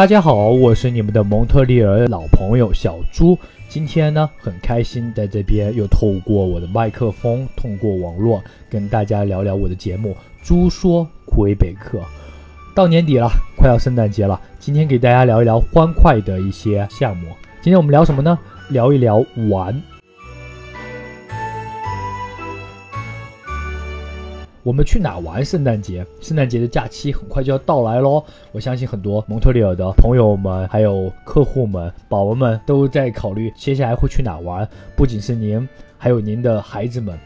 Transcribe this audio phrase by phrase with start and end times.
[0.00, 3.38] 大家好，我是你们的蒙特利尔老朋友小猪。
[3.68, 10.16] 今天呢，很开心在这边又透过我的麦克风，通过网络跟大家聊聊我的节目
[10.48, 11.98] 《猪说魁北克》。
[12.74, 17.26] 到年底了，快要圣诞节了，今天给大家聊一聊欢快的一些项目。
[17.60, 18.38] 今天我们聊什么呢？
[18.70, 19.82] 聊一聊玩。
[24.62, 25.42] 我们去哪玩？
[25.42, 28.22] 圣诞节，圣诞节的假期很快就要到来喽！
[28.52, 34.68] 我相信很多蒙特利尔的朋友们，还有客户们、宝宝们都在考虑接下来会去哪玩。
[34.94, 37.18] 不仅是您，还有您的孩子们。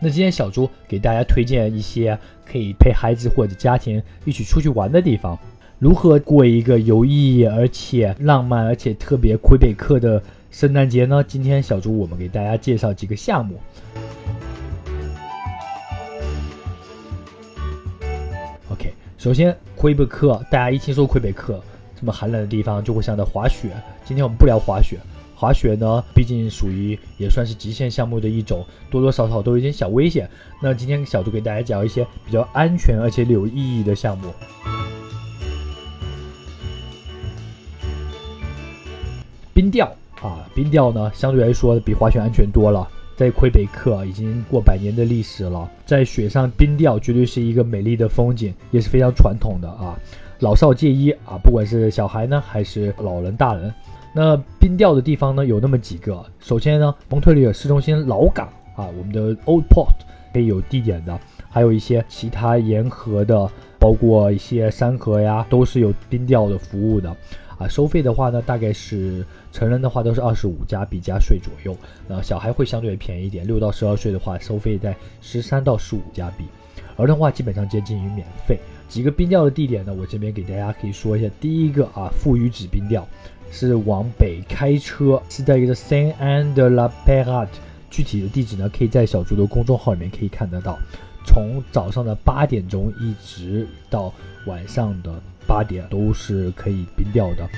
[0.00, 5.38] 那今天小猪给大家推荐一些可以陪孩子或者家庭一起出去玩的地方。
[5.78, 11.22] 如何过一个有意义而且浪漫而且特别魁北克的圣诞节呢？
[11.22, 13.54] 今天小猪我们给大家介绍几个项目。
[19.20, 21.62] 首先，魁北克，大家一听说魁北克
[21.94, 23.68] 这么寒冷的地方，就会想到滑雪。
[24.02, 24.98] 今天我们不聊滑雪，
[25.36, 30.26] 滑雪呢，毕竟属于也算是极限项目的一种，多多少少都有点小危险。
[30.62, 34.32] 那今天小猪给大家讲一些比较安全而且有意义的项目。
[39.52, 42.88] 冰钓啊，冰钓呢，相对来说比滑雪安全多了。
[43.20, 49.94] 在魁北克已经过百年的历史了，在雪上冰钓绝对是一个美丽的风景，也是非常传统的啊，
[50.38, 53.70] 老少皆宜啊，不管是小孩呢还是老人大人。
[54.14, 58.48] 那冰钓的地方呢有那么几个，首先呢，蒙特利尔市中心老港
[58.80, 59.94] 啊，我们的 Old Port
[60.32, 61.18] 可以有地点的，
[61.50, 67.14] 还有一些其他沿河的，包括一些山河呀，都是有冰钓的服务的。
[67.58, 71.76] 啊，收费的话呢，大概是成人的话都是二十五加币加税左右，
[72.08, 76.46] 那小孩会相对便宜一点，六到十二岁的话收费在十三到十五加币，
[76.96, 78.58] 儿童话基本上接近于免费。
[78.88, 81.28] 几个冰钓的地点呢，我这边给大家可以说一下。
[81.38, 83.06] 第一个啊，富余子冰钓
[83.52, 87.48] 是往北开车，是在一个 Saint Anne de la Perade，
[87.90, 90.78] 具体的地址呢，可以在小猪的公众号里面可以看得到。
[91.26, 94.12] 从早上的八点钟一直到
[94.46, 95.12] 晚上的。
[95.46, 97.48] 八点都是可以冰钓的，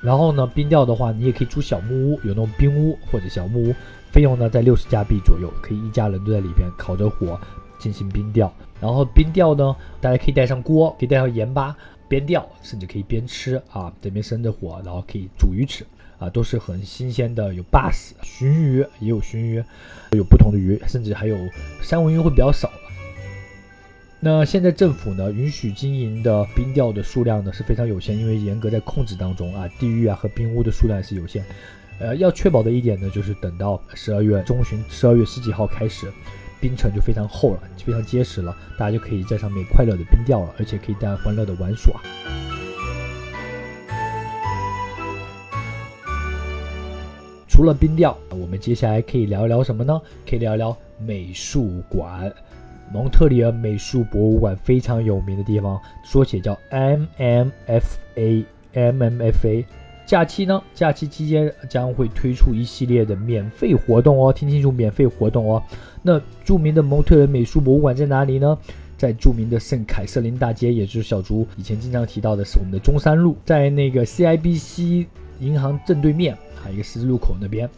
[0.00, 3.74] 然后呢，冰钓的话，你也可以租小木屋，有那种冰屋或者小木屋，
[4.12, 7.36] 费用呢在六十加币左右，可以一家人都在里边烤着火
[7.80, 8.52] 进行冰钓。
[8.80, 11.74] 然后冰钓呢，大家可以带上锅，可以带上盐巴，
[12.08, 15.84] 边钓甚至可以边吃啊，这边生着火，然后可以煮鱼吃。
[16.16, 19.62] 啊，都是很新鲜的，有 bass 鲟鱼也有鲟鱼，
[20.12, 21.36] 有不同的鱼，甚至还有
[21.82, 22.70] 三文鱼会比较少。
[24.20, 31.44] 那现在政府呢允许经营的冰钓的数量呢是非常有限，因为严格在控制当中啊，地域啊和冰屋的数量是有限。
[31.98, 36.10] 呃，要确保的一点呢，就是等到十二月中旬，十二月十几号开始，
[36.60, 42.00] 冰层就非常厚了，就非常结实了，大家就可以在上面快乐的冰钓了，而且可以带来欢乐的玩耍。
[47.46, 50.00] 除了冰钓，我们接下来可以聊一聊什么呢？
[50.28, 52.32] 可以聊一聊美术馆。
[52.92, 58.44] 蒙特利尔美术博物馆非常有名的地方，缩写叫 MMFA。
[58.74, 59.64] MMFA。
[60.06, 60.62] 假期呢？
[60.74, 65.62] 假期期间将会推出一系列的免费活动哦，听清楚，免费活动哦。
[66.02, 68.58] 那著名的蒙特利尔美术博物馆在哪里呢？
[68.96, 75.06] 在著名的圣凯瑟琳大街，也就是小竹以前经常提到的是我们的中山路，在那个 CIBC
[75.40, 76.34] 银行正对面。
[76.34, 77.68] 啊，一个十字路口那边，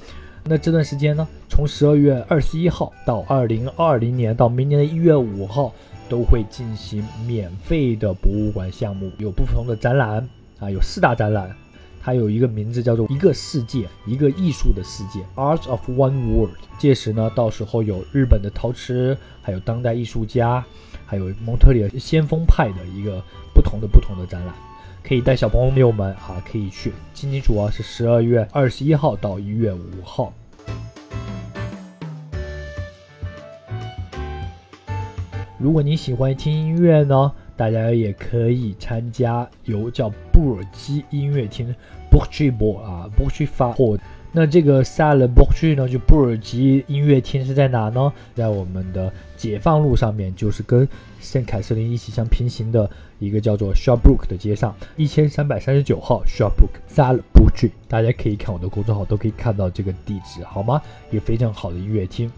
[0.44, 5.72] 那这段时间呢，从十二月二十一号到二零二零年到明年的一月五号，
[6.08, 10.28] 都会进行免费的博物馆项目，有不同的展览
[10.60, 11.50] 啊，有四大展览，
[12.06, 16.54] 它有一个名字叫做“一个世界，一个艺术的世界 ”（Art of One World）。
[16.78, 20.64] 届时呢，到时候有日本的陶瓷，还有当代艺术家，
[21.04, 23.20] 还有蒙特利尔先锋派的一个
[23.52, 24.54] 不同的不同的展览。
[25.02, 26.92] 可以带小朋友们啊，可以去。
[27.12, 30.32] 今天主要是十二月二十一号到一月五号。
[35.58, 41.74] 如果你喜欢听音乐呢，大家也可以参加由叫布尔基音乐厅
[42.10, 43.98] b o o k g b o 啊 b o o k g 发货。
[44.32, 48.12] 那这个萨勒布区呢，就布尔基音乐厅是在哪呢？
[48.34, 50.86] 在我们的解放路上面，就是跟
[51.22, 57.72] 圣凯瑟琳一起相平行的一个叫做 Shawbrook 的街上，一千三百三十九号 Shawbrook 萨勒布区。
[57.88, 60.82] 大家可以看我的公众号，都可以看到这个地址，好吗？
[61.10, 62.30] 一个非常好的音乐厅。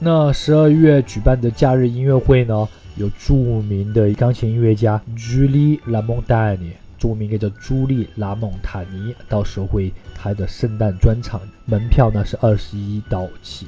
[0.00, 2.68] 那十二月举办的假日音乐会呢？
[2.94, 13.66] 有著名的钢琴音乐家朱莉拉蒙达尼，著名的叫朱莉拉蒙塔尼，到时候会他的圣诞专场，门票呢是二十一刀起，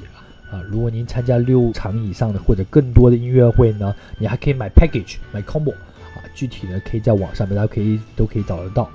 [0.49, 0.61] 啊。
[0.69, 6.23] 如果您参加六场以上的或者更多的音乐会呢，你还可以买 package 买 combo 啊。
[6.33, 8.89] 具体的可以在网上面大家可以都可以找得到。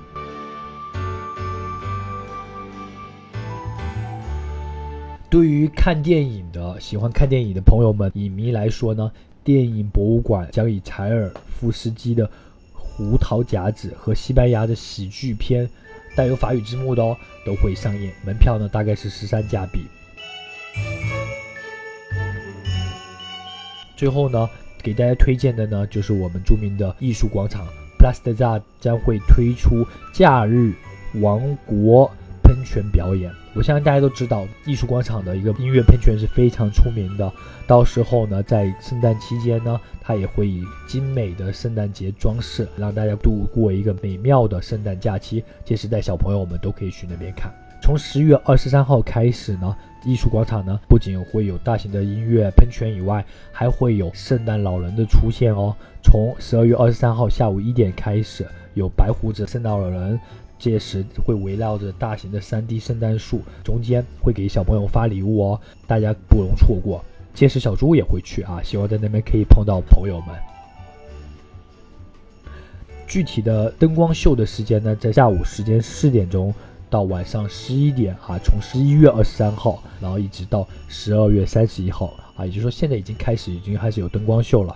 [5.29, 9.11] 对于看电影的喜欢看电影的朋友们，影迷来说呢，
[9.43, 12.25] 电影博物馆将以柴尔夫斯基的
[12.73, 15.69] 《胡桃夹子》和西班牙的喜剧片
[16.15, 18.09] 带有法语字幕的哦，都会上映。
[18.25, 19.81] 门票呢大概是十三加币。
[23.97, 24.49] 最后呢，
[24.81, 27.67] 给大家推荐的呢，就是我们著名的艺术广场
[27.99, 30.71] p l a s t e z a 将会推出假日
[31.15, 32.09] 王国。
[32.47, 37.29] 喷泉表演，我相信大家都知道，艺术广场的一个音乐喷泉是非常出名的。
[37.67, 45.43] 到时候呢，在圣诞期间呢，它也会以精美的圣诞节装饰，让大家度过一个美妙的圣诞假期。
[45.65, 47.51] 届时带小朋友们都可以去那边看。
[47.81, 55.75] 从十月二十三号开始呢，艺术广场呢不仅会有大型的音乐喷泉以外，还会有圣诞老人的出现哦。
[56.01, 60.17] 从十二月二十三号下午一点开始，有白胡子圣诞老人。
[60.59, 67.03] 届时会围绕着大型的 3D 圣诞树，中间会给小朋友发礼物哦，大家不容错过。
[67.33, 70.35] 届时小猪也会去啊，希望在那边可以碰到朋友们。
[73.07, 76.53] 具体的灯光秀的时间呢，在下午时间四点钟
[76.89, 84.75] 到晚上十一点啊，从十一月二十三号，然后一直到十二月三十一号啊，也就是说现在已经开始，已经开始有灯光秀了。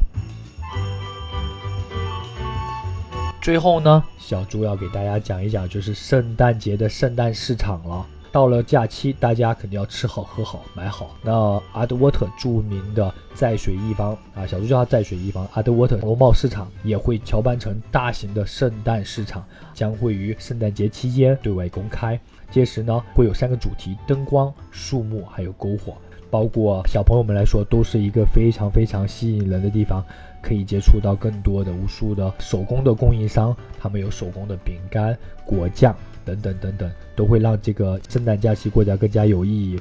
[3.42, 8.06] 最后呢，小猪要给大家讲一讲，就是圣诞节的圣诞市场了。
[8.32, 11.18] 到了假期，大家肯定要吃好、喝好、买好。
[11.24, 15.46] 那阿德沃特著名的在水一方啊，小猪叫它在水一方。
[15.54, 22.18] 阿德沃特农贸市场也会乔扮成大型的圣诞市场，将会于圣诞节期间对外公开。
[22.52, 25.98] 届时呢，会有三个主题：灯光、树木还有篝火。
[26.32, 30.02] 包括小朋友们来说，都是一个非常非常吸引人的地方，
[30.42, 35.94] 可以接触到更多的无数的手工的供应商，他们有手工的饼干、果酱
[36.24, 39.78] 等等等等，都会让这个圣诞假期过得更加有意义。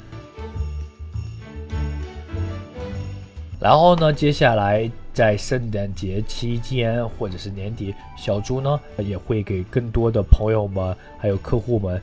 [3.60, 12.02] 然后呢，接下来在圣诞节期间或者是年底，小猪呢也会给更多的朋友们还有客户们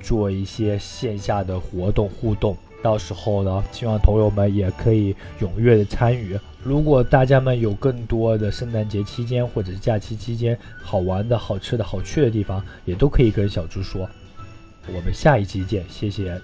[0.00, 2.56] 做一些线下的活动互动。
[2.82, 6.38] 到时候呢，希望朋友们也可以踊跃的参与。
[6.62, 14.08] 如果大家们有更多的圣诞节期间或者是假期期间好玩的好吃的好去的地方，也都可以跟小猪说。
[14.88, 16.40] 我们下一期见，谢谢。